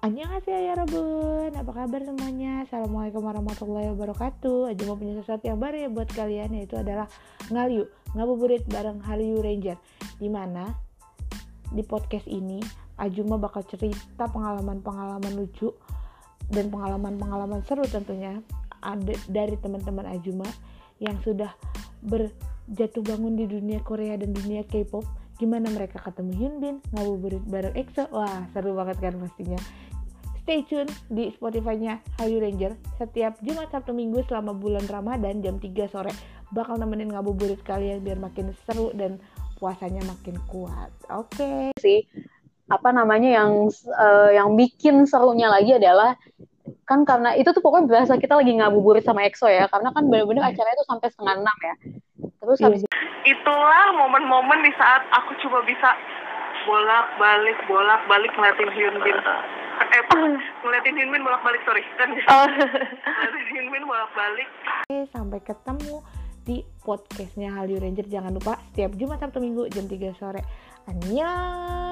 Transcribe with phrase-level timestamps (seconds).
[0.00, 1.52] Annyeonghaseyo ya Robun.
[1.52, 2.64] Apa kabar semuanya?
[2.64, 4.72] Assalamualaikum warahmatullahi wabarakatuh.
[4.72, 7.04] Aja mau punya sesuatu yang baru ya buat kalian Yaitu adalah
[7.52, 7.84] Ngaliu
[8.16, 9.76] Ngabuburit bareng Hallyu Ranger.
[10.16, 10.72] Di mana
[11.68, 12.64] di podcast ini
[12.96, 15.68] Ajuma bakal cerita pengalaman-pengalaman lucu
[16.48, 18.40] Dan pengalaman-pengalaman seru tentunya
[18.80, 20.48] ada Dari teman-teman Ajuma
[20.96, 21.52] Yang sudah
[22.00, 25.04] berjatuh bangun di dunia Korea dan dunia K-pop.
[25.36, 28.08] Gimana mereka ketemu Hyunbin ngabuburit bareng EXO?
[28.12, 29.60] Wah seru banget kan pastinya
[30.42, 32.74] stay tune di Spotify-nya Hayu Ranger.
[32.96, 36.12] Setiap Jumat Sabtu Minggu selama bulan Ramadan jam 3 sore
[36.50, 39.22] bakal nemenin ngabuburit kalian biar makin seru dan
[39.60, 40.90] puasanya makin kuat.
[41.12, 41.38] Oke.
[41.38, 41.64] Okay.
[41.78, 42.00] sih
[42.70, 43.66] apa namanya yang
[43.98, 46.14] uh, yang bikin serunya lagi adalah
[46.86, 50.42] kan karena itu tuh pokoknya berasa kita lagi ngabuburit sama EXO ya karena kan bener-bener
[50.42, 51.74] acaranya tuh sampai setengah enam ya.
[52.40, 52.82] Terus habis
[53.28, 55.94] itulah momen-momen di saat aku coba bisa
[56.68, 59.16] bolak-balik bolak-balik ngeliatin Hyunbin
[59.90, 60.02] eh
[60.62, 61.82] ngeliatin Hyunbin bolak-balik sorry.
[61.98, 62.46] Kan oh.
[63.06, 64.48] ngeliatin Hyunbin bolak-balik.
[65.10, 66.04] Sampai ketemu
[66.44, 68.06] di podcastnya Hallyu Ranger.
[68.06, 70.42] Jangan lupa setiap Jumat Sabtu Minggu jam 3 sore.
[70.88, 71.89] Annyeong